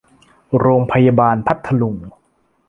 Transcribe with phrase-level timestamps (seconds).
[0.57, 1.95] โรงพยาบาลพัทลุง